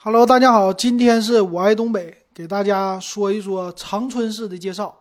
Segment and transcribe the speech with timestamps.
[0.00, 4.96] Hello，大家好，今天是我爱东北，给大家说一说长春市的介绍。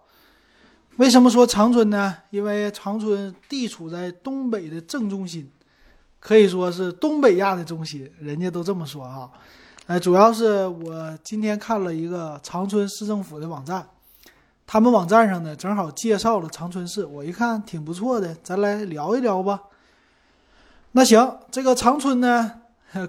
[0.96, 2.17] 为什么说长春呢？
[2.31, 5.47] 因为长春地处在东北的正中心，
[6.20, 9.29] 可以说是东北亚的中心，人家都这么说啊。
[9.86, 13.88] 呃，主要是我今天看了一个长春市政府的网站，
[14.66, 19.62] 他们网站上呢正好介绍了长春市，我一看挺不错的，咱来聊一聊吧。
[20.94, 22.52] 那行，这个长春呢，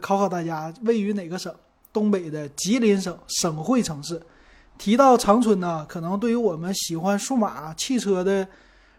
[0.02, 1.50] 考考大家，位于哪个省？
[1.92, 4.20] 东北的吉林省省会城市，
[4.76, 8.46] 提到长春呢，可能对于我们喜欢数码汽车的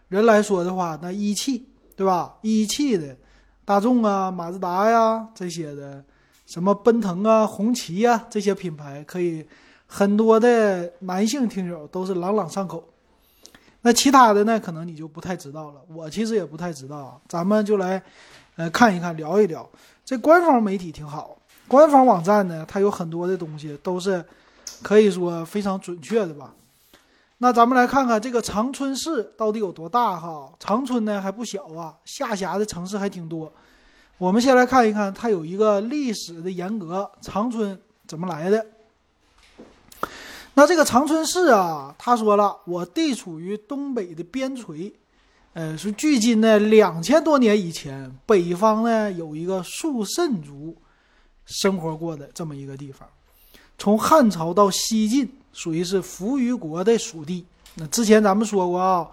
[0.07, 2.35] 人来说的话，那一汽对吧？
[2.41, 3.15] 一汽的
[3.63, 6.03] 大众啊、马自达呀这些的，
[6.45, 9.45] 什么奔腾啊、红旗呀这些品牌，可以
[9.85, 12.83] 很多的男性听友都是朗朗上口。
[13.81, 15.81] 那其他的呢，可能你就不太知道了。
[15.87, 18.01] 我其实也不太知道，咱们就来
[18.57, 19.69] 呃看一看，聊一聊。
[20.03, 21.38] 这官方媒体挺好。
[21.69, 24.25] 官方网站呢，它有很多的东西都是
[24.81, 26.51] 可以说非常准确的吧。
[27.37, 30.51] 那咱们来看看这个长春市到底有多大哈？
[30.59, 33.53] 长春呢还不小啊，下辖的城市还挺多。
[34.17, 38.65] 我们先来看一看，它有一个历史的沿革，长春怎么来的？
[40.55, 44.91] 那这个长春市啊，他说了，我地处于东北的边陲，
[45.53, 50.75] 呃，是距今呢两千多年以前，北方呢有一个肃慎族。
[51.49, 53.09] 生活过的这么一个地方，
[53.77, 57.43] 从汉朝到西晋，属于是扶余国的属地。
[57.75, 59.09] 那之前咱们说过啊，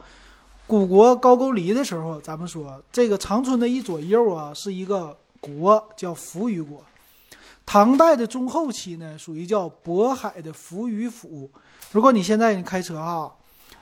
[0.67, 6.85] 古国高句丽的时候，咱们说这个长春的一左右啊，是一个国叫扶余国。
[7.65, 11.51] 唐代的中后期呢，属于叫渤海的扶余府。
[11.93, 13.33] 如果你现在你开车哈，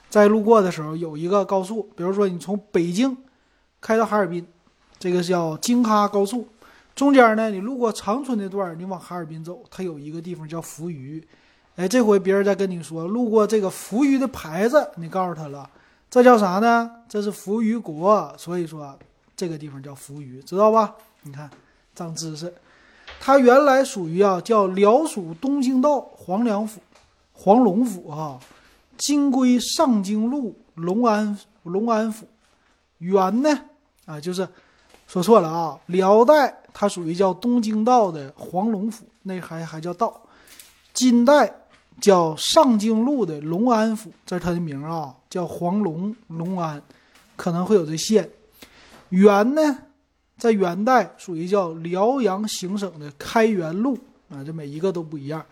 [0.08, 3.16] 在路过的时候有一个高速，比如说你从北京
[3.80, 4.46] 开到哈尔滨，
[4.98, 6.46] 这个叫京哈高速。
[6.94, 11.22] 中间呢，你路过长春那段你往哈尔滨走，它有一个地方叫扶余。
[11.76, 15.68] 哎，这回别人再跟你说路过这个扶余的牌子，你告诉他了，
[16.08, 16.88] 这叫啥呢？
[17.08, 18.96] 这是扶余国，所以说
[19.34, 20.94] 这个地方叫扶余，知道吧？
[21.22, 21.50] 你看，
[21.96, 22.54] 长知识。
[23.18, 26.80] 它原来属于啊，叫辽属东京道黄梁府、
[27.33, 28.38] 黄龙府哈，
[28.96, 32.28] 今归上京路龙安龙安府。
[32.98, 33.50] 原呢
[34.06, 34.48] 啊，就是
[35.06, 36.60] 说错了啊，辽代。
[36.76, 40.20] 它属于叫东京道的黄龙府，那还还叫道。
[40.92, 41.48] 金代
[42.00, 46.82] 叫上京路的隆安府，这是它的名啊，叫黄龙隆安，
[47.36, 48.28] 可能会有这县。
[49.10, 49.78] 元呢，
[50.36, 53.96] 在元代属于叫辽阳行省的开元路
[54.28, 55.46] 啊，这每一个都不一样。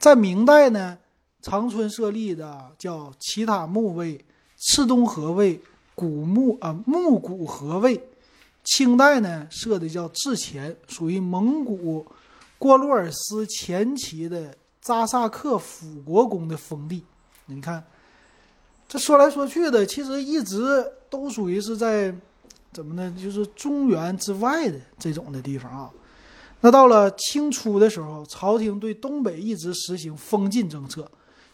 [0.00, 0.98] 在明代呢，
[1.40, 4.24] 长春设立的叫其他木卫、
[4.58, 5.60] 赤东河卫、
[5.94, 8.08] 古木啊木古河卫。
[8.64, 12.04] 清代呢设的叫治前，属于蒙古
[12.58, 17.04] 郭洛尔斯前期的扎萨克辅国公的封地。
[17.46, 17.84] 你看，
[18.88, 22.14] 这说来说去的，其实一直都属于是在
[22.72, 23.14] 怎么呢？
[23.22, 25.90] 就是中原之外的这种的地方啊。
[26.60, 31.06] 那到了清初的时候，朝廷对东北一直实行封禁政策。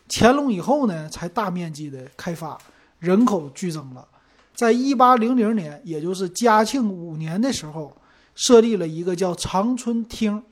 [0.09, 2.57] 乾隆以后呢，才大面积的开发，
[3.01, 4.07] 人口剧增了。
[4.55, 7.97] 在一八零零年，也就是嘉庆五年的时候，
[8.35, 10.43] 设立了一个叫长春厅，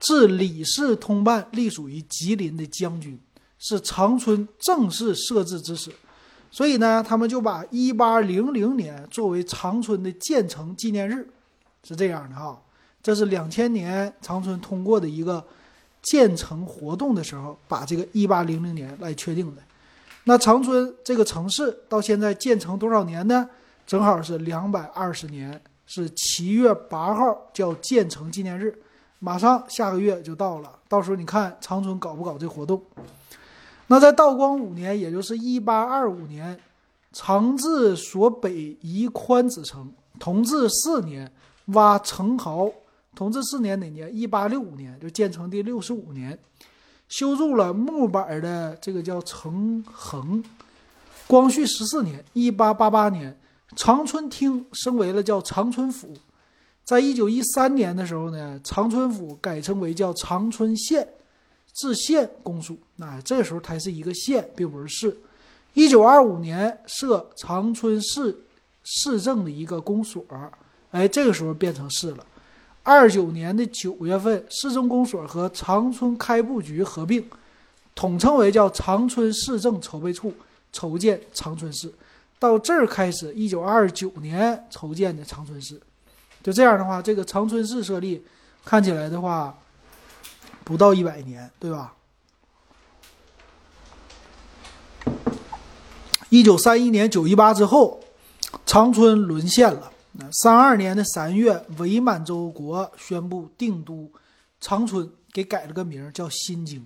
[0.00, 3.18] 至李氏通办，隶属于吉林的将军，
[3.58, 5.90] 是长春正式设置之始。
[6.50, 11.28] 所以呢，他们就把一八零零年作为长春的建成纪念日，
[11.84, 12.58] 是这样的哈。
[13.02, 15.44] 这是两千年长春通过的一个
[16.02, 19.62] 建成活动的时候，把这个一八零零年来确定的。
[20.28, 23.48] 那长春这个城市到现在建成多少年呢？
[23.86, 28.78] 正好是两百二十年，是七月八号叫建成纪念日，
[29.20, 30.70] 马上下个月就到了。
[30.86, 32.82] 到时候你看长春搞不搞这活动？
[33.86, 36.60] 那在道光五年，也就是一八二五年，
[37.10, 39.90] 长治所北移宽子城。
[40.18, 41.32] 同治四年
[41.68, 42.70] 挖城壕。
[43.14, 44.14] 同治四年哪年？
[44.14, 46.38] 一八六五年，就建成第六十五年。
[47.08, 50.42] 修筑了木板的这个叫城横。
[51.26, 53.38] 光绪十四年（一八八八年），
[53.76, 56.14] 长春厅升为了叫长春府。
[56.84, 61.06] 在一九一三年的时候呢，长春府改称为叫长春县，
[61.74, 62.78] 治县公署。
[62.96, 65.14] 那这时候它是一个县，并不是市。
[65.74, 68.34] 一九二五年设长春市
[68.84, 70.24] 市政的一个公所，
[70.90, 72.24] 哎，这个时候变成市了。
[72.88, 77.22] 二九年的九月份，市政公所和长春开埠局合并，
[77.94, 80.32] 统称为叫长春市政筹备处，
[80.72, 81.92] 筹建长春市。
[82.38, 85.78] 到这儿开始，一九二九年筹建的长春市。
[86.42, 88.24] 就这样的话，这个长春市设立，
[88.64, 89.54] 看起来的话，
[90.64, 91.92] 不到一百年，对吧？
[96.30, 98.00] 一九三一年九一八之后，
[98.64, 99.92] 长春沦陷了。
[100.32, 104.10] 三二年的三月，伪满洲国宣布定都
[104.60, 106.84] 长春，给改了个名叫新京。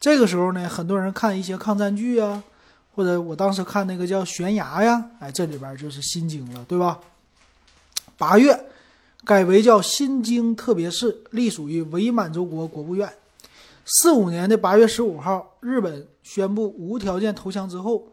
[0.00, 2.42] 这个时候呢，很多人看一些抗战剧啊，
[2.94, 6.98] 或者我当时看那个叫《悬崖》呀，哎，这里边就是新京了，对吧？
[8.18, 8.58] 八月，
[9.24, 13.10] 改为叫新京特别市，隶属于伪满洲国国务院。
[13.84, 18.08] 四五年的八月十五号，日本宣布无条件投降之后。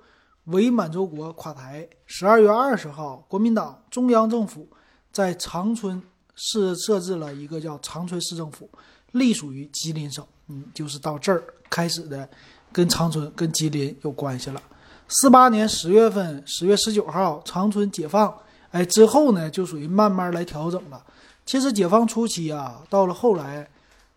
[0.45, 1.88] 伪满洲国垮台。
[2.06, 4.68] 十二月二十号，国民党中央政府
[5.12, 6.01] 在长春
[6.36, 8.69] 市设置了一个叫长春市政府，
[9.12, 10.25] 隶属于吉林省。
[10.48, 12.28] 嗯，就是到这儿开始的，
[12.72, 14.62] 跟长春、跟吉林有关系了。
[15.07, 18.36] 四八年十月份，十月十九号，长春解放。
[18.72, 21.01] 哎，之后呢，就属于慢慢来调整了。
[21.45, 23.69] 其实解放初期啊，到了后来，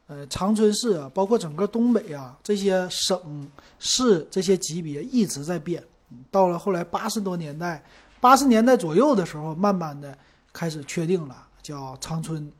[0.06, 5.84] 呃，长春市啊，包括整个东北啊，这些省市这些级别一直在变。
[6.30, 7.82] 到了后来八十多年代，
[8.20, 10.16] 八十年代左右的时候，慢慢的
[10.52, 12.50] 开始确定了，叫长春，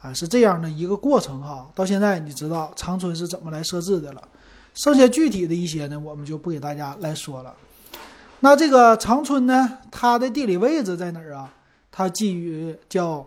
[0.00, 1.68] 啊，是这样的一个过程哈。
[1.74, 4.22] 到现在你知道长春是怎么来设置的了，
[4.74, 7.54] 剩下具体的一些呢，我们就不给大家来说了。
[8.40, 11.52] 那这个长春呢，它的地理位置在哪儿啊？
[11.90, 13.26] 它基于叫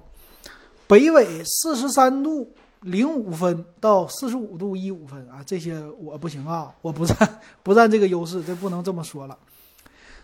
[0.85, 2.51] 北纬四十三度
[2.81, 9.37] 零五分到四十五度一五分啊，这些我不行啊，我不占 不占这个优势，这不能这么说了。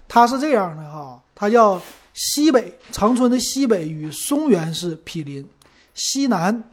[0.07, 1.81] 它是这样的哈，它叫
[2.13, 5.47] 西北长春的西北与松原市毗邻，
[5.95, 6.63] 西南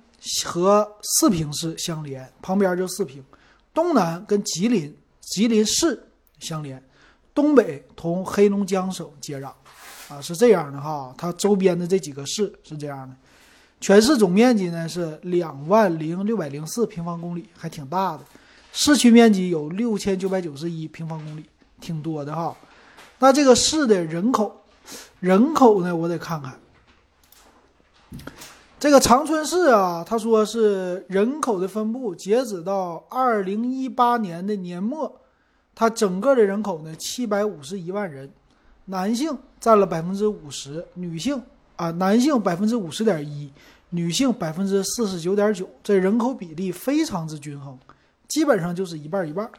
[0.45, 3.23] 和四平市相连，旁边就四平；
[3.73, 6.03] 东南跟吉林吉林市
[6.41, 6.83] 相连，
[7.35, 9.51] 东北同黑龙江省接壤，
[10.09, 11.15] 啊是这样的哈。
[11.17, 13.17] 它周边的这几个市是这样的，
[13.81, 18.25] 全市总面积呢是两万零六百零四平方公里，还挺大的。
[18.73, 21.45] 市区面积有六千九百九十一平方公里，
[21.81, 22.55] 挺多的哈。
[23.23, 24.63] 那这个市的人口，
[25.21, 25.95] 人口呢？
[25.95, 26.59] 我得看看。
[28.79, 35.21] 这个长春市啊，他说是人口的分布，截止到二零一八年的年末，
[35.75, 38.33] 它整个的人口呢七百五十一万人，
[38.87, 41.43] 男性占了百分之五十，女性
[41.77, 43.53] 啊，男性百分之五十点一，
[43.91, 47.79] 女性百分之四十九点九，这人口比例非常之均衡，
[48.29, 49.51] 基本上就是一半一半。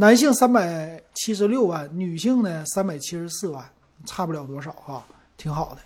[0.00, 3.62] 男性三百七十六万，女性呢三百七十四万，
[4.06, 5.04] 差不了多少哈，
[5.36, 5.80] 挺好的。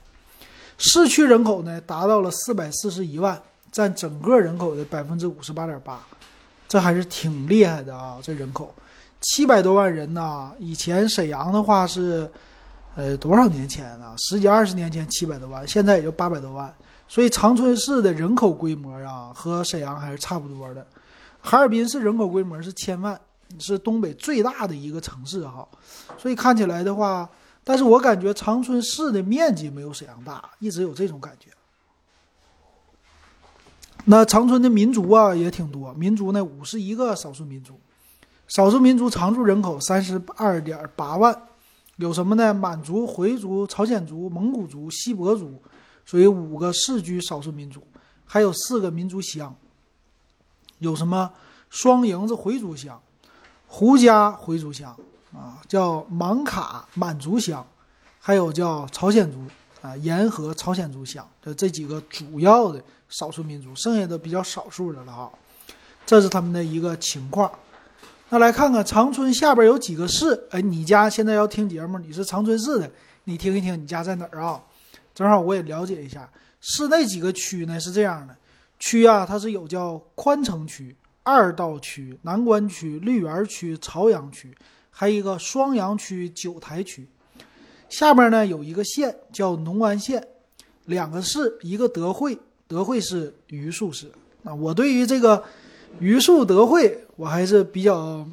[0.78, 3.36] 市区人口呢达到了四百四十一万，
[3.72, 6.00] 占整个人口的百分之五十八点八，
[6.68, 8.20] 这还是挺厉害的啊！
[8.22, 8.72] 这人口
[9.20, 12.30] 七百多万人呐，以前沈阳的话是，
[12.94, 14.14] 呃多少年前啊？
[14.16, 16.72] 十几二十年前七百多万，现在也就八百多万，
[17.08, 20.86] 所以长春市的人口规模啊和沈阳还是差不多的。
[21.40, 23.20] 哈尔滨市人口规模是千万。
[23.58, 25.66] 是东北最大的一个城市哈，
[26.18, 27.28] 所以看起来的话，
[27.62, 31.50] 但是我感觉长春市的面积没有沈阳大，一直有这种感觉。
[34.06, 37.80] 那长春的民族啊也挺多，民族呢五十一个少数民族，
[38.48, 41.34] 少数民族常住人口三十二点八万，
[41.96, 42.52] 有什么呢？
[42.52, 45.62] 满族、回族、朝鲜族、蒙古族、锡伯族，
[46.04, 47.82] 属于五个世居少数民族，
[48.26, 49.56] 还有四个民族乡，
[50.80, 51.32] 有什么
[51.70, 53.00] 双营子回族乡。
[53.76, 54.96] 胡家回族乡
[55.32, 57.66] 啊，叫芒卡满族乡，
[58.20, 59.38] 还有叫朝鲜族
[59.82, 65.28] 啊，沿河朝鲜族乡的这几个主要的少数民族，剩下的比较少数的了哈。
[66.06, 67.50] 这是他们的一个情况。
[68.28, 70.40] 那来看看长春下边有几个市？
[70.50, 72.88] 哎，你家现在要听节目，你是长春市的，
[73.24, 74.62] 你听一听你家在哪儿啊？
[75.12, 76.30] 正好我也了解一下。
[76.60, 77.80] 市内几个区呢？
[77.80, 78.36] 是这样的，
[78.78, 80.94] 区啊，它是有叫宽城区。
[81.24, 84.54] 二道区、南关区、绿园区、朝阳区，
[84.90, 87.08] 还有一个双阳区、九台区。
[87.88, 90.22] 下面呢有一个县叫农安县，
[90.84, 92.38] 两个市，一个德惠，
[92.68, 94.12] 德惠是榆树市。
[94.42, 95.42] 那我对于这个
[95.98, 98.26] 榆树、德惠，我还是比较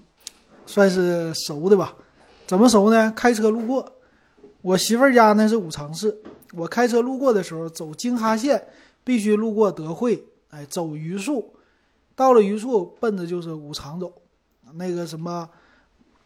[0.65, 1.95] 算是熟的吧。
[2.45, 3.09] 怎么熟呢？
[3.15, 3.89] 开车路过，
[4.61, 6.21] 我媳妇家呢是五常市，
[6.53, 8.61] 我开车路过的时候，走京哈线
[9.05, 11.53] 必须路过德惠，哎，走榆树。
[12.15, 14.11] 到了榆树，奔的就是五常走，
[14.73, 15.49] 那个什么，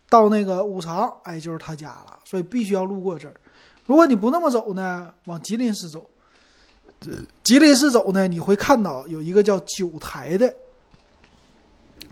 [0.10, 3.34] 到那个五常，哎，就是他家了，所以必须要路过这儿。
[3.86, 6.10] 如果你不那么走呢，往吉林市走，
[7.44, 10.54] 吉林市走呢，你会看到有一个叫九台的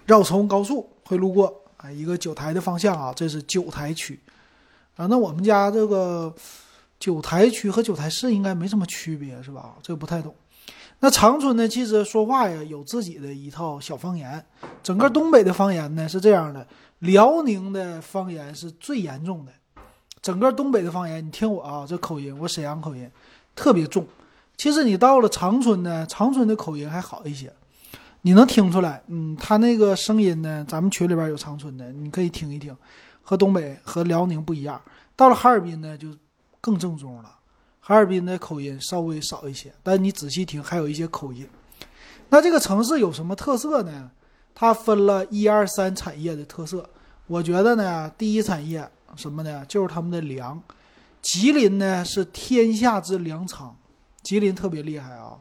[0.05, 4.19] 绕城高速会路过，啊，一个九台的方向啊，这是九台区
[4.95, 5.07] 啊。
[5.07, 6.33] 那我们家这个
[6.99, 9.75] 九台区和九台市应该没什么区别，是吧？
[9.81, 10.33] 这个不太懂。
[11.03, 14.41] 那长春呢，其实说话呀有自己的一套小方言。
[14.81, 16.65] 整个东北的方言呢是这样的，
[16.99, 19.51] 辽宁的方言是最严重的。
[20.21, 23.11] 整个东北的方言，你听我啊，这口音，我沈阳口音
[23.53, 24.07] 特别重。
[24.55, 27.51] 其实你到了长春呢，长春的口音还好一些，
[28.21, 32.73] 你能听出来，嗯，他那个声音呢，咱们群里边有长春的，你可以听一听，
[33.21, 34.81] 和东北和辽宁不一样。
[35.17, 36.07] 到了哈尔滨呢，就
[36.61, 37.29] 更正宗了。
[37.85, 41.45] 哈尔滨的口音稍微少一些，但你仔细听，还有一些口音。
[42.29, 44.09] 那这个城市有什么特色呢？
[44.55, 46.89] 它分了一二三产业的特色。
[47.27, 49.65] 我觉得呢，第一产业什么呢？
[49.67, 50.61] 就是他们的粮。
[51.21, 53.75] 吉林呢是天下之粮仓，
[54.21, 55.37] 吉林特别厉害啊。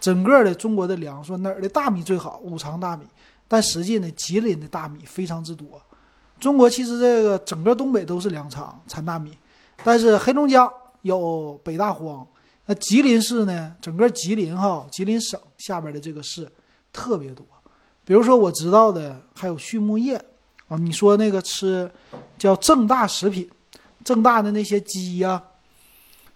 [0.00, 2.38] 整个的中国的粮，说哪儿的大米最好？
[2.44, 3.04] 五常大米。
[3.48, 5.82] 但实际呢，吉林的大米非常之多。
[6.38, 9.36] 中国其实这个整个东北都是粮仓，产大米，
[9.82, 10.72] 但是黑龙江。
[11.02, 12.26] 有北大荒，
[12.66, 13.76] 那吉林市呢？
[13.80, 16.50] 整个吉林哈，吉林省下边的这个市
[16.92, 17.46] 特别多。
[18.04, 20.16] 比如说我知道的还有畜牧业
[20.68, 21.90] 啊，你说那个吃
[22.38, 23.48] 叫正大食品，
[24.04, 25.42] 正大的那些鸡呀，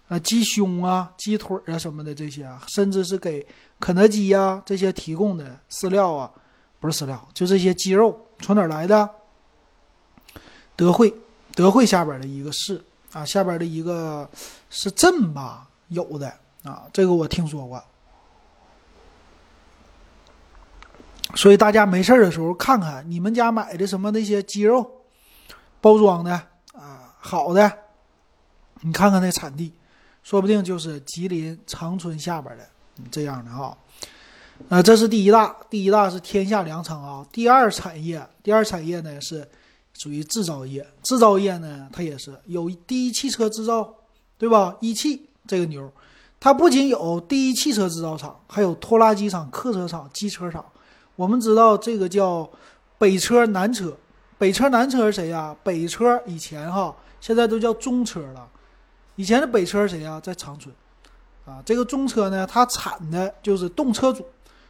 [0.07, 3.45] 啊鸡胸啊、鸡腿啊什么的这些啊，甚至是给
[3.79, 6.31] 肯德基呀这些提供的饲料啊，
[6.79, 9.09] 不是饲料，就这些鸡肉从哪来的？
[10.75, 11.13] 德惠，
[11.55, 12.81] 德惠下边的一个市。
[13.17, 14.29] 啊，下边的一个
[14.69, 16.31] 是镇吧，有的
[16.61, 17.83] 啊，这个我听说过。
[21.33, 25.01] 所以大家没事的时候看看你们家买的什么那些鸡肉，
[25.81, 26.31] 包装的
[26.73, 27.71] 啊好的，
[28.81, 29.73] 你看看那产地，
[30.21, 32.69] 说不定就是吉林长春下边的
[33.09, 33.75] 这样的哈。
[34.69, 37.25] 啊，这是第一大，第一大是天下粮仓啊。
[37.31, 39.49] 第二产业，第二产业呢是。
[39.97, 43.93] 属于制造业，制造业呢，它也是有第一汽车制造，
[44.37, 44.75] 对吧？
[44.79, 45.91] 一汽这个牛，
[46.39, 50.63] 它不仅有第一汽车制造厂，还有拖拉机厂、客车厂、机车厂。
[51.15, 52.47] 我们知道这个叫
[52.99, 53.97] 北车南车，
[54.37, 55.55] 北车南车是谁呀？
[55.63, 58.47] 北车以前哈，现在都叫中车了。
[59.15, 60.19] 以前的北车是谁呀？
[60.21, 60.71] 在长春，
[61.45, 64.23] 啊，这个中车呢，它产的就是动车组，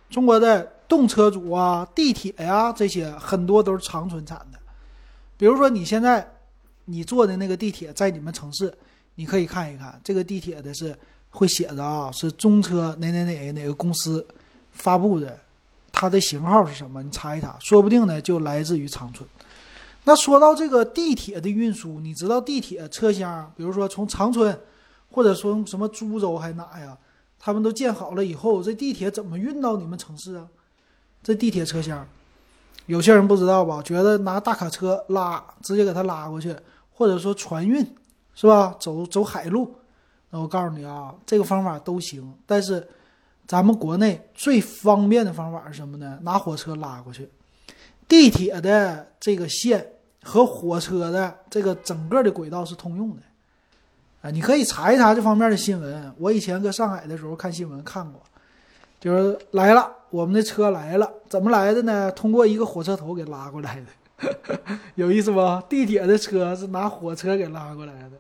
[0.10, 4.57] 中国的动车组啊，地铁呀，这些很多都是长春产的。
[5.38, 6.27] 比如说，你现在
[6.86, 8.74] 你坐的那个地铁在你们城市，
[9.15, 10.98] 你可以看一看这个地铁的是
[11.29, 14.25] 会写着啊，是中车哪哪哪哪个公司
[14.72, 15.39] 发布的，
[15.91, 17.03] 它的型号是什么？
[17.03, 19.27] 你查一查，说不定呢就来自于长春。
[20.06, 24.58] 那说到这个地铁的运输，你知道地铁车厢，比如说从长春，
[25.12, 26.98] 或者说什么株洲还哪呀，
[27.38, 30.48] 他们都建好了以后，这地铁怎么运到你们城市啊？
[31.22, 32.08] 这地铁车厢。
[32.88, 33.82] 有些人不知道吧？
[33.84, 36.56] 觉得拿大卡车拉，直接给他拉过去，
[36.91, 37.86] 或者说船运，
[38.34, 38.75] 是吧？
[38.79, 39.75] 走走海路。
[40.29, 42.34] 那我告诉你啊，这个方法都行。
[42.46, 42.86] 但是，
[43.46, 46.17] 咱们国内最方便的方法是什么呢？
[46.22, 47.29] 拿火车拉过去。
[48.08, 49.86] 地铁的这个线
[50.24, 53.22] 和火车的这个整个的轨道是通用的。
[54.22, 56.13] 啊，你可以查一查这方面的新闻。
[56.17, 58.22] 我以前搁上海的时候看新闻看过，
[59.00, 59.91] 就是来了。
[60.10, 62.12] 我们的车来了，怎么来的呢？
[62.12, 65.40] 通过一个火车头给拉过来的， 有意思不？
[65.68, 68.12] 地铁的车是拿火车给拉过来的，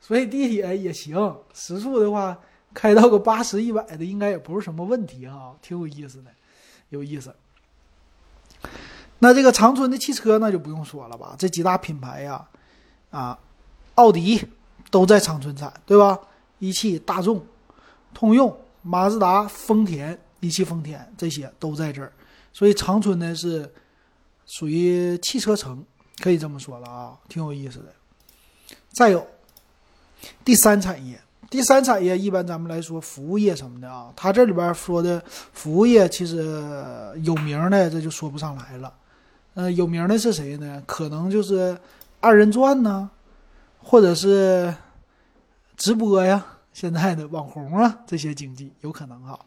[0.00, 2.36] 所以地铁也行，时速的话
[2.74, 6.30] 开到个八十一百的，应该也不是什么问题啊，挺有意思的，
[6.88, 7.32] 有意思。
[9.20, 12.48] 那这个长春的汽车那就不用说了吧，这几大品牌呀，
[13.10, 13.38] 啊，
[13.94, 14.44] 奥迪
[14.90, 16.18] 都在长春产，对吧？
[16.58, 17.40] 一汽、大众、
[18.12, 20.18] 通用、马自达、丰田。
[20.40, 22.12] 一汽丰田这些都在这儿，
[22.52, 23.72] 所以长春呢是
[24.46, 25.84] 属于汽车城，
[26.20, 27.86] 可以这么说了啊，挺有意思的。
[28.90, 29.26] 再有
[30.44, 36.36] 第三产业，第三产业一般咱们来说服务业什么的啊，它这里边说的服务业其实
[37.22, 38.92] 有名的这就说不上来了。
[39.54, 40.82] 嗯，有名的是谁呢？
[40.86, 41.76] 可能就是
[42.20, 43.10] 二人转呢，
[43.82, 44.72] 或者是
[45.76, 49.38] 直播呀，现在的网红啊，这些经济有可能哈。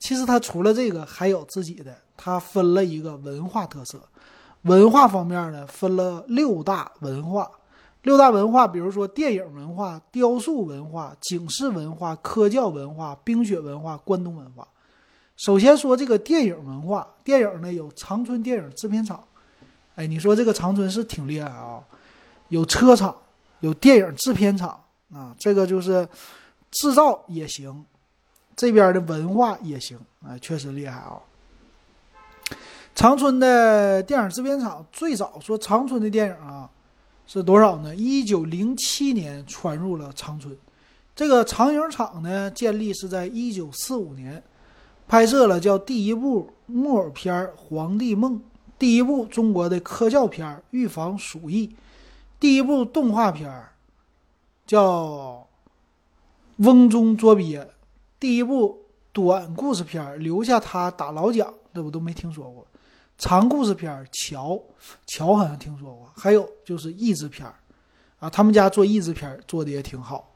[0.00, 4.00] 其实它除了这个，还有自己的，它分了一个文化特色。
[4.62, 7.48] 文化方面呢，分了六大文化。
[8.02, 14.66] 六大文化，比如说电影文化、雕塑文化、警示文化、科教文化、冰雪文化、关东文化。
[15.36, 19.22] 首先说这个电影文化，电影呢有长春电影制片厂。
[19.96, 21.84] 哎，你说这个长春是挺厉害啊，
[22.48, 23.14] 有车厂，
[23.60, 26.08] 有电影制片厂啊，这个就是
[26.70, 27.84] 制造也行。
[28.60, 31.18] 这边的文化也行，哎，确实厉害啊！
[32.94, 36.68] 长春的电影制片厂最早说长春的电影啊，
[37.26, 37.96] 是多少呢？
[37.96, 40.54] 一九零七年传入了长春。
[41.16, 44.42] 这个长影厂呢，建立是在一九四五年，
[45.08, 48.34] 拍摄了叫第一部木偶片《皇帝梦》，
[48.78, 51.66] 第一部中国的科教片《预防鼠疫》，
[52.38, 53.50] 第一部动画片
[54.66, 55.48] 叫
[56.66, 57.64] 《瓮中捉鳖》，
[58.20, 58.78] 第一部
[59.12, 62.66] 短故事片留下他打老蒋，这我都没听说过。
[63.16, 64.50] 长故事片乔》，
[65.06, 67.50] 乔好像听说过，还有就是译制片
[68.18, 70.30] 啊，他们家做译制片做的也挺好。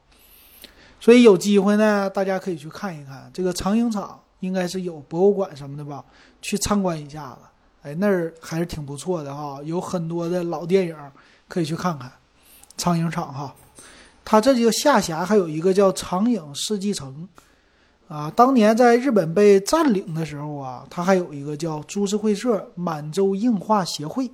[0.99, 6.03] 所以有机会呢，大家可以去看一看这个长影厂，应该是有博物馆什么的吧，
[6.41, 7.39] 去参观一下子。
[7.83, 10.97] 哎，那儿还是挺不错的哈，有很多的老电影
[11.47, 12.11] 可以去看看。
[12.77, 13.55] 长影厂哈，
[14.23, 17.27] 它这就下辖还有一个叫长影世纪城，
[18.07, 24.29] 啊，当年在日本被占领的时候啊，他还有一个叫株式会社满洲映画协会，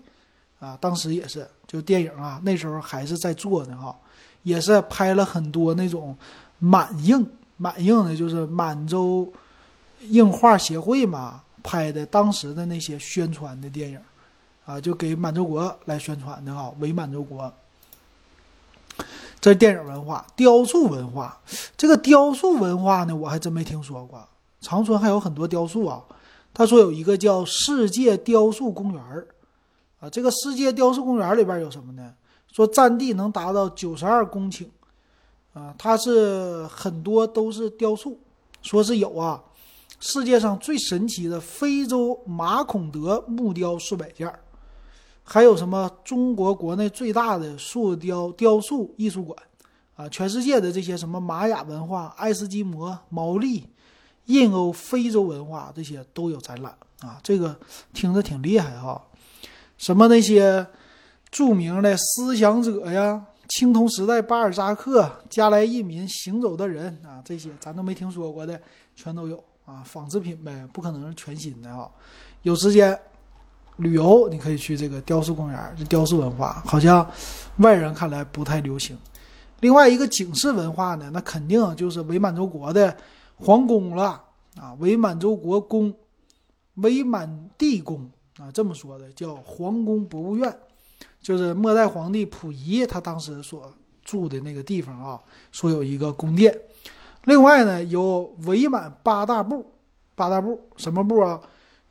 [0.60, 3.96] 啊，当时也是就电影啊，那时候还是在做呢哈，
[4.44, 6.18] 也是拍了很多那种。
[6.64, 9.28] 满映，满映的就是满洲
[10.02, 14.00] 映画协会嘛拍的当时的那些宣传的电影，
[14.64, 17.52] 啊，就给满洲国来宣传的哈，伪满洲国。
[19.42, 21.42] 这是电影文化，雕塑文化。
[21.76, 24.24] 这个雕塑文化呢，我还真没听说过。
[24.62, 26.02] 长春还有很多雕塑啊。
[26.54, 29.02] 他说有一个叫世界雕塑公园，
[30.00, 32.14] 啊，这个世界雕塑公园里边有什么呢？
[32.52, 34.68] 说占地能达到九十二公顷。
[35.54, 38.18] 啊，它是很多都是雕塑，
[38.62, 39.44] 说是有啊，
[40.00, 44.32] 世界上最神奇的非洲马孔德木雕数百件
[45.32, 49.38] 还有什么中国国内最大的塑雕雕塑艺术馆，
[49.96, 53.66] 啊，全世界的这些什么玛雅文化、爱斯基摩、毛利、
[54.26, 57.58] 印欧、非洲文化这些都有展览啊，这个
[57.94, 59.02] 听着挺厉害哈，
[59.78, 60.68] 什么那些
[61.30, 63.26] 著名的思想者呀。
[63.48, 68.60] 青铜时代巴尔扎克、加莱移民行走的人啊，这些咱都没听说过的，
[68.96, 71.90] 全都有啊，仿制品呗，不可能是全新的啊。
[72.44, 72.98] 有时间
[73.82, 77.06] 旅游，你可以去这个雕塑公园，这雕塑文化好像
[77.58, 78.98] 外人看来不太流行。
[79.60, 82.96] 另外一个警示文化呢，那肯定就是伪满洲国的
[83.36, 84.22] 皇宫了
[84.56, 85.94] 啊，伪满洲国宫、
[86.76, 90.56] 伪满帝宫啊，这么说的叫皇宫博物院。
[91.22, 93.72] 就是末代皇帝溥仪他当时所
[94.04, 95.20] 住的那个地方啊，
[95.52, 96.56] 说有一个宫殿。
[97.26, 99.64] 另外呢，有伪满八大部，
[100.16, 101.40] 八大部什么部啊？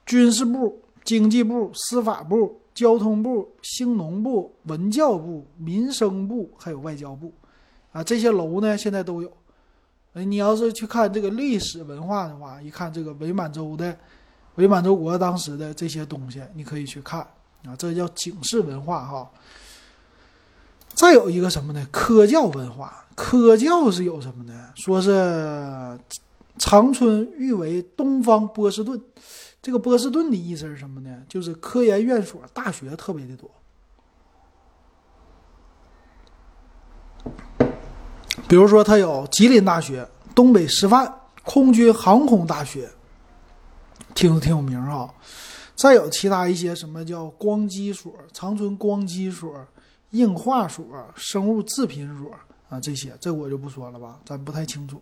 [0.06, 7.32] 军事部、经济部、司法部、交通部、兴农部、文教部、民生部，还有外交部。
[7.90, 9.32] 啊，这些楼呢现在都有。
[10.12, 13.98] 你要是去看这个历史文化的话，一看这个伪满洲的
[14.54, 17.18] 伪满洲国当时的这些东西，你可以去看。
[17.64, 19.28] 啊，这叫警示文化哈。
[20.94, 21.84] 再有一个什么呢？
[21.90, 23.04] 科教文化。
[23.16, 24.70] 科教是有什么呢？
[24.76, 25.98] 说是
[26.56, 29.02] 长春誉为东方波士顿。
[29.62, 31.22] 这个波士顿的意思是什么呢？
[31.28, 33.50] 就是科研院所、大学特别的多。
[38.48, 42.90] 比如说，它有吉林大学、东北师范、空军航空大学，
[44.14, 45.12] 听着挺有名啊。
[45.76, 49.54] 再有其他一些什么叫光机所、长春光机所、
[50.10, 52.30] 硬化所、生物制品所
[52.68, 55.00] 啊，这些这我就不说了吧，咱不太清楚。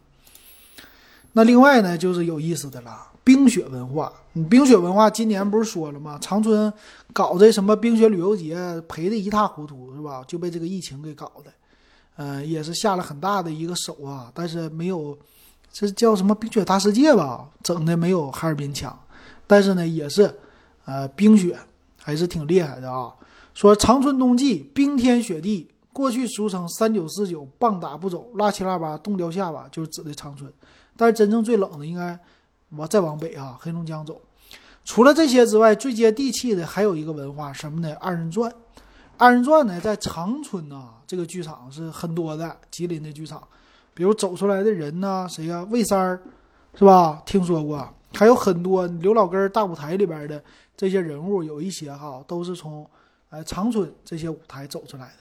[1.32, 4.10] 那另外呢，就是有意思的啦，冰雪文化。
[4.32, 6.18] 你冰雪文化今年不是说了吗？
[6.18, 6.72] 长春
[7.12, 8.56] 搞这什么冰雪旅游节，
[8.88, 10.24] 赔的一塌糊涂，是吧？
[10.26, 11.52] 就被这个疫情给搞的，
[12.16, 14.32] 嗯，也是下了很大的一个手啊。
[14.32, 15.14] 但是没有，
[15.70, 17.46] 这叫什么冰雪大世界吧？
[17.62, 18.98] 整的没有哈尔滨强，
[19.46, 20.34] 但是呢，也是。
[20.86, 21.54] 呃，冰雪
[21.98, 23.12] 还是挺厉害的啊。
[23.52, 30.50] 说长春冬季冰天雪地，过去俗称三九四九，棒打不走，拉七拉八，冻掉下巴，就是指的长春。
[30.96, 32.18] 但是真正最冷的应该
[32.70, 34.20] 往再往北啊，黑龙江走。
[34.84, 37.94] 除了这些之外，最接地气的还有一个文化什么呢？
[38.00, 38.52] 二人转。
[39.16, 43.42] 二人转呢，在长春呐，这个剧场是很多的，吉林的剧场，
[43.92, 45.66] 比如走出来的人呢，谁呀？
[45.70, 46.20] 魏三儿，
[46.74, 47.22] 是吧？
[47.26, 47.88] 听说过。
[48.14, 50.42] 还有很多刘老根大舞台里边的。
[50.76, 52.88] 这些人物有一些哈，都是从，
[53.30, 55.12] 呃长春这些舞台走出来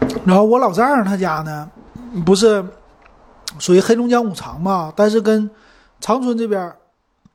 [0.00, 0.16] 的。
[0.24, 1.68] 然后我老丈人他家呢，
[2.24, 2.64] 不是
[3.58, 5.50] 属于黑龙江五常嘛，但是跟
[6.00, 6.72] 长春这边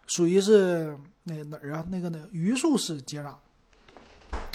[0.07, 1.85] 属于是那哪儿啊？
[1.89, 3.33] 那个那榆树市接壤，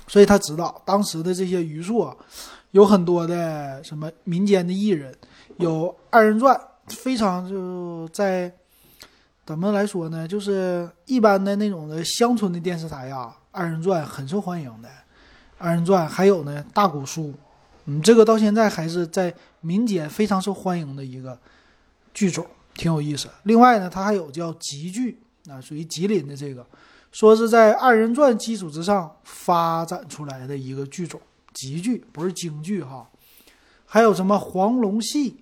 [0.07, 2.16] 所以他知道当时的这些榆树啊，
[2.72, 5.14] 有很多的什么民间的艺人，
[5.59, 8.53] 有二人转，非常就在。
[9.44, 10.27] 怎么来说呢？
[10.27, 14.88] 就是一般的那种的乡村的电视台啊，二人转很受欢迎的。
[15.59, 17.35] 二人转还有呢，大鼓书，
[17.87, 21.37] 嗯，这个到现在还是在民间非常受欢迎的一个
[22.14, 23.29] 剧种，挺有意思。
[23.44, 26.66] 另外呢，它还有叫吉剧啊，属于吉林的这个，
[27.11, 31.20] 说是在二人转基础之上发展出来的一个剧种，
[31.53, 33.09] 吉剧不是京剧哈。
[33.85, 35.37] 还有什么黄龙戏，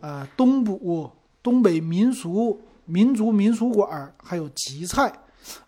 [0.00, 1.10] 呃，东补
[1.42, 5.12] 东北民俗民族民俗馆，还有吉菜。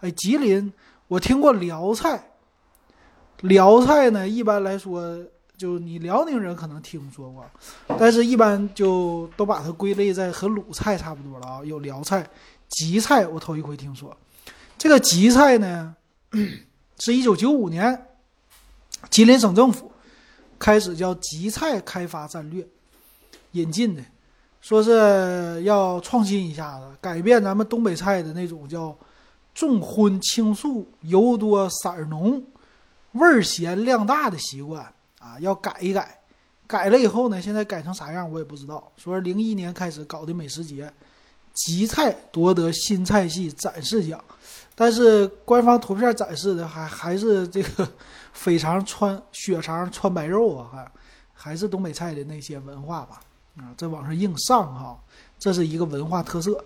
[0.00, 0.72] 哎，吉林
[1.06, 2.32] 我听过辽菜，
[3.42, 5.24] 辽菜呢，一般来说。
[5.58, 7.44] 就你辽宁人可能听说过，
[7.98, 11.60] 但是一般就都把它归类在和鲁菜差不多了啊。
[11.64, 12.24] 有辽菜、
[12.68, 14.16] 吉菜，我头一回听说。
[14.78, 15.96] 这个吉菜呢，
[17.00, 18.06] 是一九九五年
[19.10, 19.90] 吉林省政府
[20.60, 22.64] 开始叫吉菜开发战略
[23.52, 24.02] 引进的，
[24.60, 28.96] 说是要创新一下子，改变咱们东北菜的那种叫
[29.52, 32.40] 重荤轻素、油多色浓、
[33.12, 34.94] 味儿咸量大的习惯。
[35.18, 36.20] 啊，要改一改，
[36.66, 38.92] 改了以后呢，现在改成啥样我也不知道。
[38.96, 40.92] 说零一年开始搞的美食节，
[41.54, 44.22] 吉菜夺得新菜系展示奖，
[44.74, 47.88] 但是官方图片展示的还还是这个
[48.32, 50.92] 肥肠穿血肠穿白肉啊，还
[51.34, 53.20] 还是东北菜的那些文化吧。
[53.56, 54.96] 啊，这往上硬上哈，
[55.36, 56.64] 这是一个文化特色。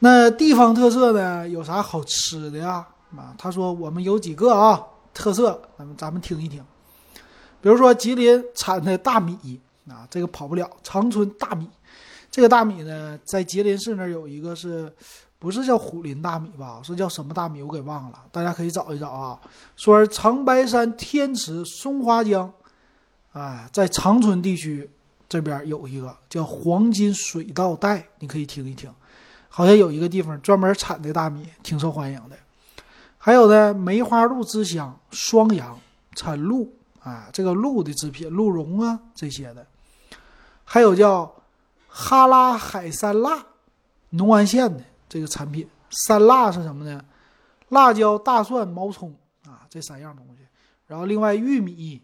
[0.00, 2.84] 那地方特色呢，有啥好吃的呀？
[3.16, 6.60] 啊，他说我们有几个啊特色，咱们咱们听一听。
[7.62, 10.68] 比如说吉林产的大米啊，这个跑不了。
[10.82, 11.68] 长春大米，
[12.28, 14.92] 这个大米呢，在吉林市那儿有一个是，
[15.38, 16.80] 不是叫虎林大米吧？
[16.82, 17.62] 是叫什么大米？
[17.62, 19.40] 我给忘了，大家可以找一找啊。
[19.76, 22.52] 说长白山天池松花江，
[23.32, 24.90] 哎，在长春地区
[25.28, 28.90] 这边有一个叫黄金水稻带，你可以听一听，
[29.48, 32.36] 好像有一个地方专门产的大米，挺受欢迎的。
[33.18, 35.78] 还有呢，梅花鹿之乡双阳
[36.16, 36.72] 产鹿。
[37.02, 39.66] 啊，这个鹿的制品，鹿茸啊这些的，
[40.64, 41.34] 还有叫
[41.88, 43.44] 哈拉海山辣，
[44.10, 45.68] 农安县的这个产品。
[45.90, 47.04] 山辣是什么呢？
[47.70, 49.12] 辣椒、大蒜、毛葱
[49.46, 50.46] 啊，这三样东西。
[50.86, 52.00] 然后另外玉米、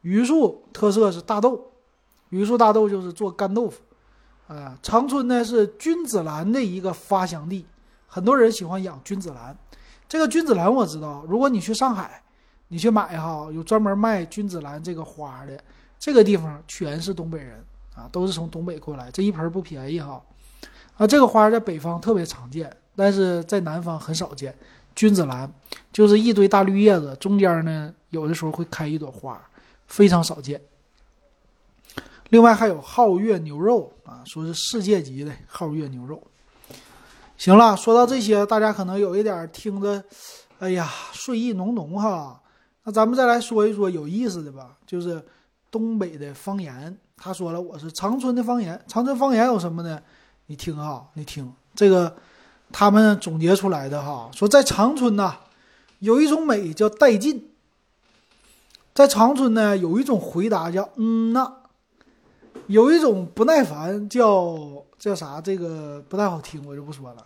[0.00, 1.70] 榆树特色是大豆，
[2.30, 3.82] 榆树大豆就是做干豆腐。
[4.46, 7.66] 啊，长春呢是君子兰的一个发祥地，
[8.06, 9.54] 很多人喜欢养君子兰。
[10.08, 12.22] 这个君子兰我知道，如果你去上海。
[12.68, 15.58] 你去买哈，有专门卖君子兰这个花的，
[15.98, 20.22] 这个地方全是东北人啊，都是从东北过来，这一盆不便宜哈。
[20.96, 24.54] 啊，这个花在北方特别常见，但是在南方很少见。
[24.94, 25.50] 君子兰
[25.92, 29.40] 就是一堆大绿叶子，中间呢有的时候会开一朵花，
[29.86, 30.60] 非常少见。
[32.30, 36.22] 另外还有皓月牛肉啊，说是世界级的皓月牛肉。
[37.38, 40.04] 行了，说到这些，大家可能有一点听着，
[40.58, 42.42] 哎呀，睡意浓浓哈。
[42.88, 45.22] 那咱们再来说一说有意思的吧，就是
[45.70, 46.96] 东北的方言。
[47.18, 48.82] 他说了，我是长春的方言。
[48.88, 50.00] 长春方言有什么呢？
[50.46, 52.16] 你听哈，你听这个，
[52.72, 55.36] 他们总结出来的哈，说在长春呐，
[55.98, 57.50] 有一种美叫带劲。
[58.94, 61.52] 在长春呢，有一种回答叫嗯呐，
[62.68, 64.58] 有一种不耐烦叫
[64.98, 65.42] 叫啥？
[65.42, 67.22] 这个不太好听，我就不说了。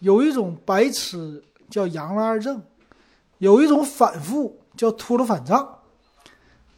[0.00, 2.62] 有一种白痴叫杨了二正，
[3.38, 4.59] 有一种反复。
[4.80, 5.78] 叫秃噜反账，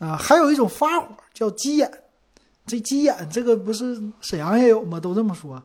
[0.01, 1.89] 啊，还有一种发火叫急眼，
[2.67, 4.99] 这急眼这个不是沈阳也有吗？
[4.99, 5.63] 都这么说。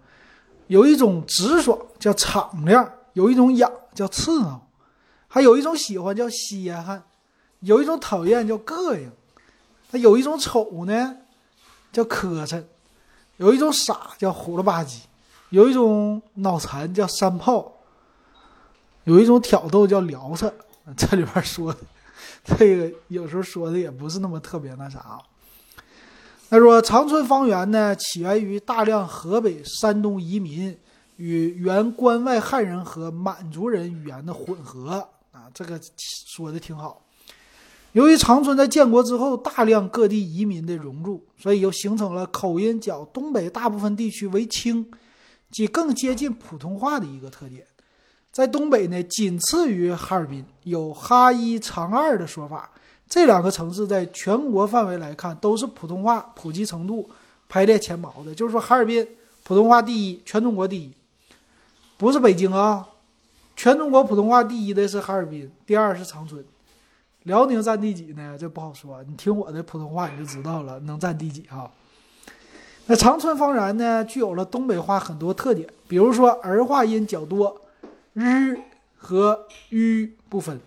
[0.68, 4.62] 有一种直爽叫敞亮，有一种痒叫刺挠，
[5.28, 7.02] 还有一种喜欢叫稀罕，
[7.62, 9.12] 有一种讨厌叫膈应，
[9.92, 11.18] 它有一种丑呢
[11.92, 12.64] 叫磕碜，
[13.38, 15.00] 有一种傻叫虎了吧唧，
[15.50, 17.78] 有一种脑残叫山炮，
[19.06, 20.54] 有一种挑逗叫聊扯。
[20.96, 21.80] 这里边说的。
[22.58, 25.20] 这个有时候说的也不是那么特别那啥。
[26.50, 30.76] 他说长春方言呢，起源于大量河北、山东移民
[31.18, 35.78] 与原关外汉人和满族人语言的混合啊，这个
[36.34, 37.02] 说的挺好。
[37.92, 44.90] 由于长春在建国之后大量各地移民的融入，所以又形成了口音较东北大部分地区为轻，
[45.52, 47.66] 即更接近普通话的一个特点。
[48.38, 52.70] 在东北呢，仅次于哈尔滨，有“哈一长二”的说法。
[53.10, 57.10] 这两个城市在全国范围来看，都是普通话普及程度
[57.50, 58.36] 排列前茅的。
[58.36, 59.08] 就是说，哈尔滨
[59.44, 60.94] 普通话第一，全中国第一，
[61.98, 62.88] 不是北京啊。
[63.56, 66.46] 全中国普通话第一的是哈尔滨，第二是长春。
[67.24, 68.38] 辽宁占第几呢？
[68.40, 69.04] 这不好说。
[69.06, 71.72] 你听我的普通话你就知道了，能占第几哈。
[72.86, 77.60] 那长春方言呢，具有了东北话很多特点，比如说儿化音较多。
[78.18, 78.58] 日
[78.98, 80.60] 和吁不分，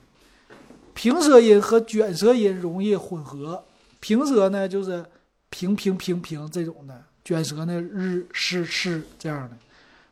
[0.94, 3.60] 平舌音和卷舌音容易混合。
[3.98, 5.04] 平舌呢，就是
[5.50, 9.56] 平平平平这种的，卷舌呢日是是这样的。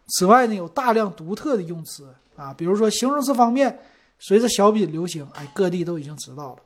[0.08, 3.78] 此外呢，有大量独特的用词啊，比如说形容词方面，
[4.18, 6.58] 随着小品流行，哎，各地都已经知道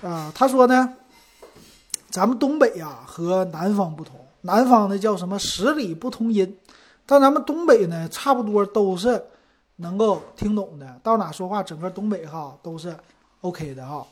[0.00, 0.32] 了啊。
[0.32, 0.94] 他说呢，
[2.08, 6.56] 咱们东北呀和南方不同，南方呢叫什么十里不同音，
[7.04, 9.20] 但咱们东北呢差不多都是
[9.78, 12.94] 能够听懂的，到哪说话，整个东北哈都是
[13.40, 14.06] OK 的哈。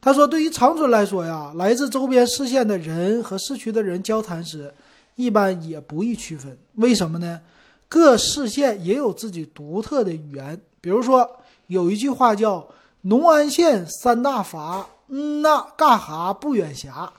[0.00, 4.72] 他说，对于长春来说呀，来自周边市县的人和市区的人交谈时，
[5.16, 7.40] 一般也不易区分，为什么呢？
[7.86, 11.28] 各市县也有自己独特的语言，比如说
[11.66, 12.66] 有一句话叫
[13.02, 17.12] “农安县三大阀，嗯呐，干哈不远辖”。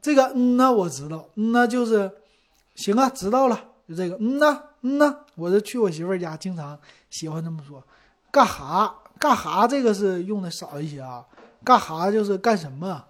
[0.00, 2.10] 这个嗯呐我知道，嗯呐就是
[2.76, 7.82] 行啊，知道了，就这个嗯呐嗯呐，我这去我媳妇家经常喜欢这么说。
[8.30, 11.24] 干哈干哈这个是用的少一些啊，
[11.64, 13.02] 干哈就是干什么，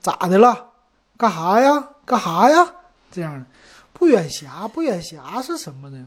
[0.00, 0.70] 咋的了？
[1.16, 1.88] 干哈呀？
[2.04, 2.74] 干哈呀？
[3.10, 3.46] 这样的。
[3.92, 6.06] 不远辖，不远辖是什么呢？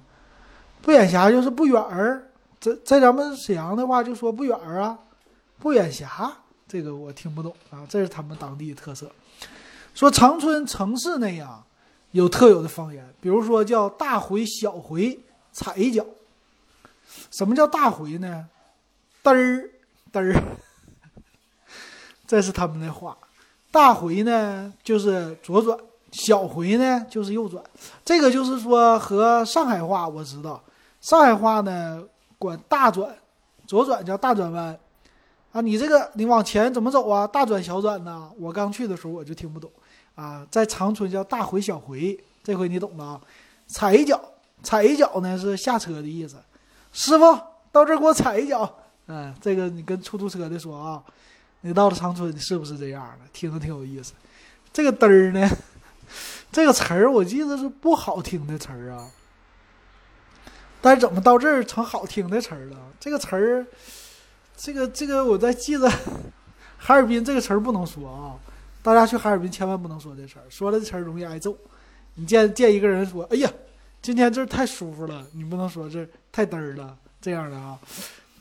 [0.81, 2.23] 不远辖就是不远儿，
[2.59, 4.97] 在在咱们沈阳的话就说不远儿啊。
[5.57, 6.31] 不远辖
[6.67, 9.09] 这个我听不懂啊，这是他们当地的特色。
[9.93, 11.63] 说长春城市内呀，
[12.11, 15.17] 有特有的方言，比如说叫大回、小回、
[15.57, 16.05] 踩一脚。
[17.31, 18.47] 什么叫大回呢？
[19.23, 19.69] 嘚儿
[20.13, 20.43] 嘚儿，
[22.27, 23.17] 这是他们的话。
[23.71, 25.75] 大回呢就是左转。
[26.09, 27.61] 小回呢就是右转，
[28.05, 30.63] 这个就是说和上海话我知道，
[31.01, 32.01] 上海话呢
[32.39, 33.13] 管大转，
[33.67, 34.79] 左转叫大转弯，
[35.51, 37.27] 啊，你这个你往前怎么走啊？
[37.27, 38.31] 大转小转呢？
[38.39, 39.69] 我刚去的时候我就听不懂，
[40.15, 43.21] 啊，在长春叫大回小回，这回你懂了啊？
[43.67, 44.19] 踩一脚，
[44.63, 46.35] 踩一脚呢是下车的意思，
[46.91, 47.23] 师傅
[47.71, 51.03] 到这儿给我踩一脚，嗯，这个你跟出租车的说啊，
[51.61, 53.25] 你到了长春是不是这样的？
[53.31, 54.13] 听着挺有意思，
[54.73, 55.47] 这个嘚儿呢？
[56.51, 59.11] 这个词儿我记得是不好听的词儿啊，
[60.81, 62.77] 但是怎么到这儿成好听的词儿了？
[62.99, 63.65] 这个词儿，
[64.55, 65.89] 这个这个我在记着，
[66.77, 68.39] 哈尔滨这个词儿不能说啊，
[68.81, 71.55] 大家去哈尔滨千万不能说这词儿，说了这词儿容易挨揍。
[72.15, 73.51] 你见见一个人说：“哎呀，
[74.01, 77.77] 今天这太舒服了。”你不能说这太嘚儿了，这样的啊，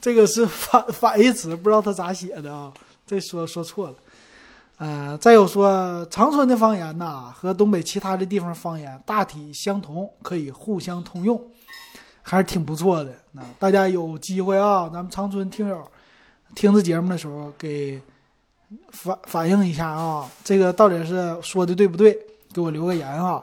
[0.00, 2.72] 这个是反反义词，不知道他咋写的啊，
[3.06, 3.94] 这说说错了。
[4.78, 11.42] 呃，再有说长春的方言呐，和东北其他的地方方言大体相同，可以互相通用，
[12.22, 13.10] 还是挺不错的。
[13.32, 15.82] 那大家有机会啊，咱们长春听友
[16.54, 17.98] 听这节目的时候，给
[18.90, 22.14] 反反映一下啊，这个到底是说的对不对？
[22.52, 23.42] 给我留个言啊。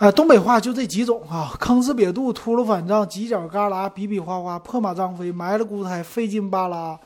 [0.00, 6.98] 啊，东北话就这几种啊，坑哧瘪肚、秃噜反账、犄角旮旯、比比划划、破马张飞、埋了骨胎、费劲巴拉，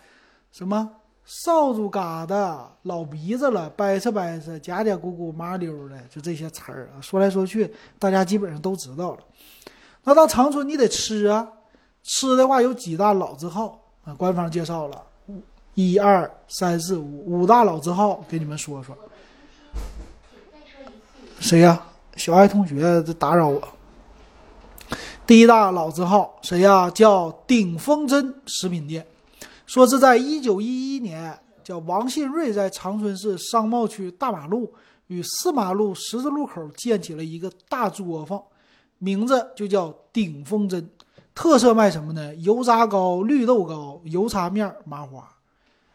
[0.53, 0.89] 什么？
[1.27, 9.19] 扫帚疙瘩、老鼻子了、掰扯掰扯、假假咕咕、麻溜的，就这些词儿啊，说来说去，大家基本上都知道了。
[10.05, 11.49] 那到长春你得吃啊，
[12.05, 14.15] 吃的话有几大老字号啊？
[14.15, 15.03] 官方介绍了，
[15.75, 18.97] 一二三四五五大老字号，给你们说说。
[21.41, 21.83] 谁呀？
[22.16, 23.62] 小爱同学在打扰我。
[25.27, 26.90] 第一大老字号谁呀？
[26.90, 29.07] 叫鼎丰珍食品店。
[29.66, 34.72] 说是在一九一一年，叫王信瑞在长春市商贸区大马路
[35.07, 38.42] 与四马路十字路口建起了一个大作坊，
[38.98, 40.88] 名字就叫鼎丰珍，
[41.35, 42.35] 特色卖什么呢？
[42.37, 45.27] 油炸糕、绿豆糕、油茶面、麻花。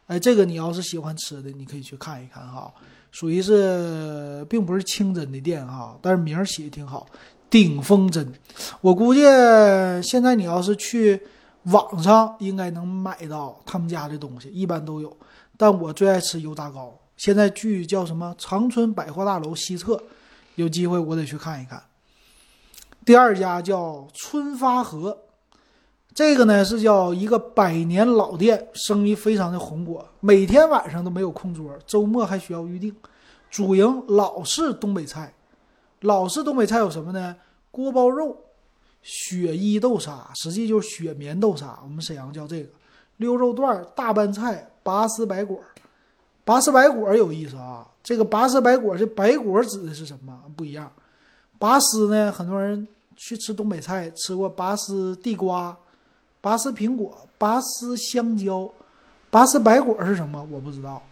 [0.06, 2.72] 哎，这个你要是喜欢吃的，你可以去看一看哈。
[3.10, 7.06] 属于是并不是清真的店哈，但是名儿起的挺好，
[7.48, 8.32] 鼎丰珍。
[8.80, 9.20] 我估计
[10.02, 11.20] 现在你要是去。
[11.64, 15.14] 网上应该能买到他们家的东西，一般都有。
[15.58, 16.98] 但我最爱吃油炸糕。
[17.18, 18.34] 现在距叫什么？
[18.38, 20.02] 长春百货大楼西侧，
[20.54, 21.82] 有机会我得去看一看。
[23.04, 25.18] 第二家叫春发和，
[26.14, 32.94] 这个呢是叫一个百年老店，生意非常的红火，每天晚上都没有空桌，周末还需要预定。
[33.50, 35.32] 主营老式东北菜，
[36.00, 37.36] 老式东北菜有什么呢？
[37.70, 38.36] 锅包肉。
[39.02, 42.68] 雪衣豆沙实际就是雪棉豆沙，我们沈阳叫这个
[43.16, 45.58] 溜肉段、大拌菜、拔丝白果。
[46.44, 50.38] 拔丝白果有意思啊，这个拔丝白果这白果指的是什么？
[50.54, 50.92] 不一样。
[51.58, 55.74] 拔丝呢，很多人去吃东北菜吃过拔丝地瓜、
[56.40, 58.72] 拔丝苹果、拔丝香蕉，
[59.30, 60.42] 拔丝白果是什么？
[60.50, 61.02] 我不知道。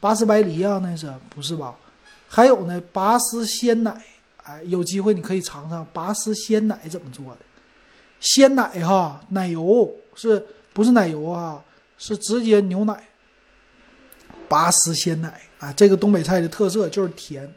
[0.00, 1.74] 拔丝白梨啊，那是不是吧？
[2.28, 4.02] 还有呢，拔丝鲜奶。
[4.44, 7.38] 哎，有机会你可以尝尝拔丝鲜奶怎么做的。
[8.20, 11.62] 鲜奶哈，奶油是不是奶油啊？
[11.98, 13.04] 是直接牛奶。
[14.48, 17.52] 拔丝鲜奶啊，这个东北菜的特色就是甜，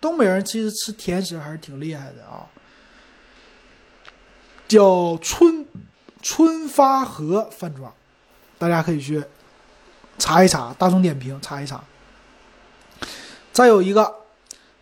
[0.00, 2.48] 东北人其实吃甜食还是挺厉害的啊，
[4.66, 5.66] 叫春
[6.22, 7.92] 春发和饭庄，
[8.58, 9.22] 大家可以去
[10.18, 11.82] 查一查，大众点评查一查。
[13.52, 14.14] 再有一个，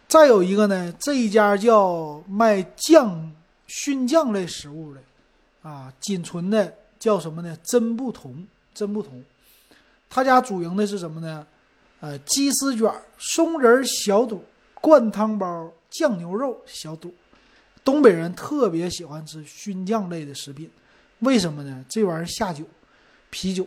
[0.06, 3.32] 再有一个呢，这一家叫卖酱
[3.66, 5.00] 熏酱类食物的
[5.62, 7.56] 啊，仅存的叫什么呢？
[7.62, 9.22] 真不同，真不同。
[10.10, 11.46] 他家主营的是什么呢？
[12.00, 17.12] 呃，鸡丝卷、松仁小肚、灌汤包、酱牛肉小肚。
[17.84, 20.70] 东北人特别喜欢吃熏酱类的食品，
[21.20, 21.84] 为什么呢？
[21.88, 22.64] 这玩意儿下酒，
[23.30, 23.66] 啤酒。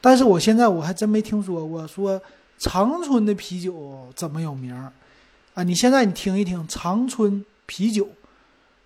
[0.00, 2.20] 但是我现在我还真没听说过说
[2.58, 4.92] 长春的啤酒怎么有名儿
[5.54, 5.62] 啊？
[5.62, 8.08] 你现在你听一听长春啤酒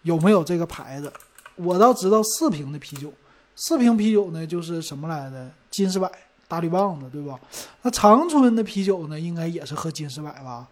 [0.03, 1.13] 有没有这个牌子？
[1.57, 3.13] 我倒知道四平的啤酒，
[3.57, 5.51] 四瓶啤酒呢就是什么来的？
[5.71, 6.11] 金士百。
[6.49, 7.41] 大绿棒子，对吧？
[7.81, 10.69] 那长春的啤酒呢，应该也是喝金士百吧？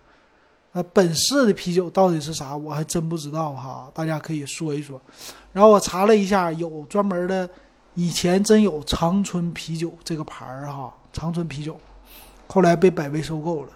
[0.73, 2.57] 那本市的啤酒到底是啥？
[2.57, 5.01] 我还真不知道哈，大家可以说一说。
[5.53, 7.49] 然后我查了一下，有专门的，
[7.95, 11.79] 以前真有长春啤酒这个牌儿哈，长春啤酒，
[12.47, 13.71] 后来被百威收购了。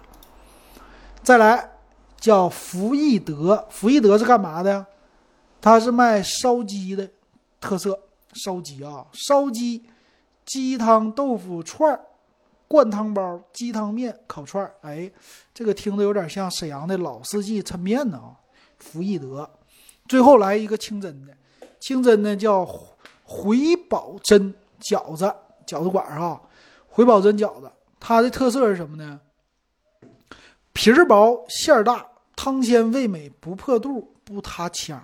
[1.21, 1.71] 再来
[2.19, 4.85] 叫福义德，福义德是干嘛的呀？
[5.59, 7.09] 它是卖烧鸡的，
[7.59, 7.99] 特色
[8.33, 9.83] 烧鸡啊，烧鸡。
[10.45, 11.99] 鸡汤豆腐串儿、
[12.75, 15.09] 灌汤包、鸡汤面、烤串儿，哎，
[15.53, 18.35] 这个听着有点像沈阳的老四季抻面呢啊！
[18.79, 19.49] 福义德，
[20.09, 21.33] 最后来一个清真的，
[21.79, 22.67] 清真的叫
[23.23, 25.33] 回宝珍饺子，
[25.65, 26.41] 饺子馆儿哈，
[26.89, 29.21] 回宝珍饺子，它的特色是什么呢？
[30.73, 35.01] 皮儿薄馅儿大，汤鲜味美，不破肚不塌腔。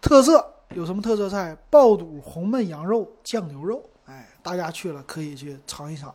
[0.00, 0.44] 特色
[0.74, 1.56] 有什么特色菜？
[1.70, 3.88] 爆肚、红焖羊肉、酱牛肉。
[4.06, 6.12] 哎，大家去了可以去尝一尝，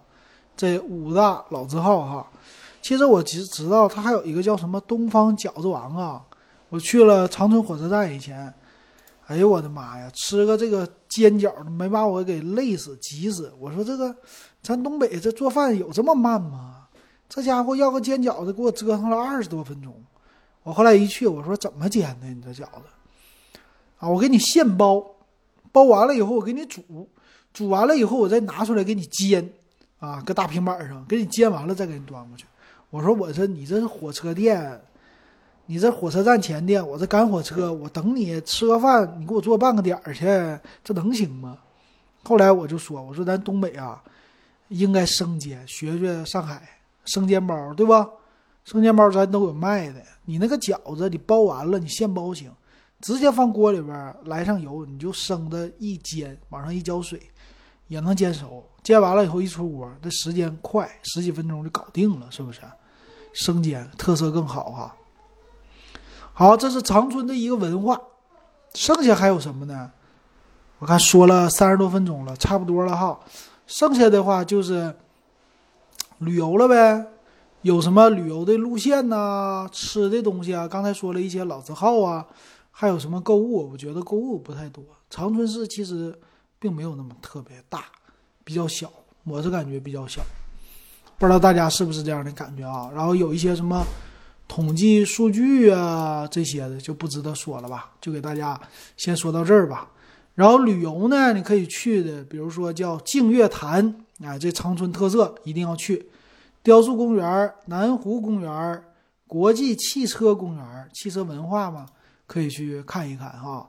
[0.55, 2.27] 这五大老字号哈。
[2.81, 6.21] 其实我只知道它还有一个叫什么东方饺子王啊。
[6.69, 8.53] 我去了长春火车站以前，
[9.27, 13.53] 哎呦我的妈呀，吃个这个煎饺没把我给累死急死。
[13.59, 14.15] 我说这个
[14.61, 16.87] 咱东北这做饭有这么慢吗？
[17.29, 19.93] 这家伙要个煎饺子给我折腾了二十多分钟。
[20.63, 23.59] 我后来一去，我说怎么煎的你这饺子？
[23.99, 25.03] 啊，我给你现包，
[25.71, 27.07] 包完了以后我给你煮。
[27.53, 29.53] 煮完了以后，我再拿出来给你煎，
[30.03, 32.45] 啊，搁大平板上给你煎完了再给你端过去。
[32.89, 34.81] 我说，我说你这是火车店，
[35.65, 40.25] 你这火车站前店，我这赶火车，我等你吃个饭，你给我做半个点儿去，
[40.83, 41.57] 这能行吗？
[42.23, 44.03] 后来我就说，我说咱东北啊，
[44.67, 46.61] 应该生煎，学学上海
[47.05, 48.05] 生煎包，对吧？
[48.65, 52.51] 生煎包咱都有卖的，你那个饺子你包完了，你现包行，
[52.99, 57.21] 直接放锅里边来上油，你就生的一煎，往上一浇水。
[57.87, 62.61] 也能煎熟，煎完了以后一出锅，这时间快，十几分钟就搞定了，是不是？
[63.33, 64.95] 生煎特色更好哈。
[66.33, 67.99] 好，这是长春的一个文化，
[68.73, 69.91] 剩下还有什么呢？
[70.79, 73.19] 我看说了三十多分钟了，差不多了哈。
[73.67, 74.95] 剩下的话就是
[76.19, 77.05] 旅游了呗，
[77.61, 79.67] 有什么旅游的路线呐？
[79.71, 80.67] 吃的东西啊？
[80.67, 82.25] 刚才说了一些老字号啊，
[82.71, 83.71] 还有什么购物？
[83.71, 84.83] 我觉得购物不太多。
[85.09, 86.19] 长春市其实。
[86.63, 87.83] 并没有那么特别大，
[88.45, 88.89] 比较小，
[89.25, 90.21] 我是感觉比较小，
[91.17, 92.89] 不知道大家是不是这样的感觉啊？
[92.95, 93.85] 然后有一些什么
[94.47, 98.57] 统计数据啊这些的就不值得说了吧，就给大家
[98.95, 99.89] 先说到这儿吧。
[100.35, 106.07] 然后旅游呢，你可以去的，比如说叫净月潭啊，这长春特色一定要去，
[106.63, 108.81] 雕塑公园、南湖公园、
[109.27, 111.85] 国际汽车公园，汽车文化嘛，
[112.25, 113.67] 可以去看一看哈。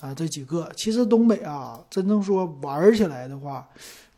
[0.00, 3.68] 啊这几个其实东北啊，真正说玩起来的话，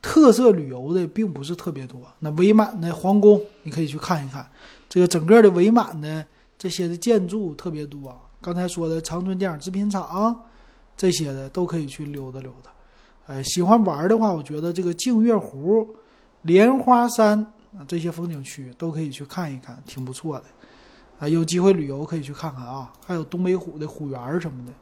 [0.03, 2.01] 特色旅游的并不是特别多。
[2.19, 4.47] 那伪满的皇宫你可以去看一看，
[4.89, 6.25] 这个整个的伪满的
[6.59, 8.15] 这些的建筑特别多。
[8.43, 10.39] 刚才说的长春电影制片厂
[10.97, 12.71] 这些的都可以去溜达溜达。
[13.27, 15.89] 哎，喜欢玩的话，我觉得这个净月湖、
[16.43, 17.39] 莲花山
[17.79, 20.45] 啊这些风景区都可以去看一看，挺不错的。
[21.19, 24.73] 啊，有机会旅游可以去看看啊，还有东北虎的虎园什么的。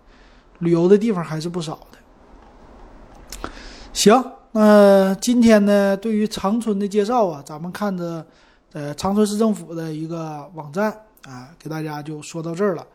[0.58, 3.48] 旅游的地方还是不少的。
[3.92, 8.24] 行，那今天呢，对于长春的介绍啊，咱们看着
[8.72, 10.90] 呃长春市政府的一个网站
[11.24, 12.86] 啊，给大家就说到这儿了。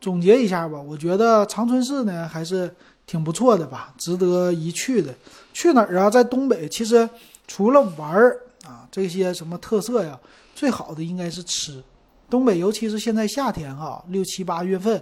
[0.00, 2.74] 总结一下吧，我觉得长春市呢还是
[3.06, 5.14] 挺不错的吧，值得一去的。
[5.52, 6.10] 去哪儿啊？
[6.10, 7.08] 在东北，其实
[7.46, 10.18] 除了玩儿啊这些什么特色呀，
[10.54, 11.82] 最好的应该是吃。
[12.28, 15.00] 东北尤其是现在夏天哈，六七八月份。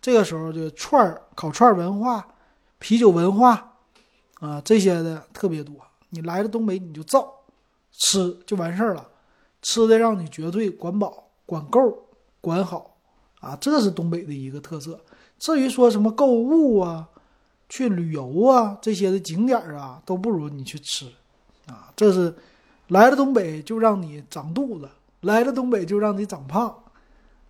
[0.00, 2.26] 这个时候就串儿、烤串儿文化、
[2.78, 3.74] 啤酒文化，
[4.40, 5.74] 啊，这些的特别多。
[6.10, 7.30] 你来了东北，你就造
[7.92, 9.06] 吃就完事儿了，
[9.60, 12.06] 吃的让你绝对管饱、管够、
[12.40, 12.96] 管好、
[13.40, 14.98] 啊，这是东北的一个特色。
[15.38, 17.08] 至于说什么购物啊、
[17.68, 21.06] 去旅游啊这些的景点啊，都不如你去吃
[21.66, 21.92] 啊。
[21.94, 22.34] 这是
[22.88, 24.88] 来了东北就让你长肚子，
[25.20, 26.84] 来了东北就让你长胖，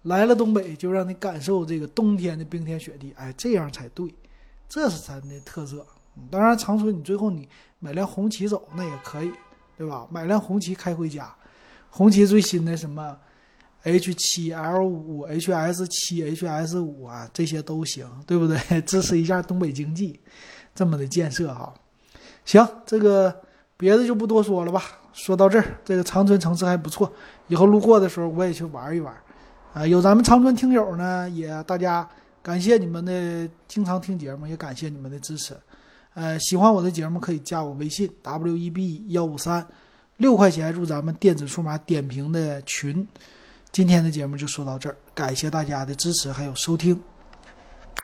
[0.09, 3.13] 来了东北就让你感受这个冬天的冰天雪地。
[3.17, 4.13] 哎，这样才对，
[4.69, 5.87] 这是咱的特色。
[6.31, 7.49] 当然，长春你最后你
[7.79, 9.31] 买辆红旗走那也可以，
[9.77, 10.07] 对吧？
[10.11, 11.33] 买辆红旗开回家，
[11.91, 13.17] 红旗最新的什么
[13.85, 18.59] H 七 L 五、HS 七、HS 五啊，这些都行，对不对？
[18.83, 20.19] 支持一下东北经济，
[20.75, 21.73] 这么的建设哈。
[22.45, 23.43] 行，这个
[23.77, 24.83] 别的就不多说了吧。
[25.13, 27.13] 说到这儿，这个长春城市还不错，
[27.47, 29.15] 以后路过的时候我也去玩一玩。
[29.79, 32.09] 啊，有咱们长春听友呢，也大家
[32.43, 35.57] 感谢你们的经常听节目，也感谢你们的支持。
[36.15, 39.65] 呃，喜欢我的节目可以加我微信 w e b 幺五三，
[40.17, 43.07] 六块钱入咱们电子数码点评的群。
[43.71, 47.01] 今天的节目就说到这儿，感谢大家的支持还有收听。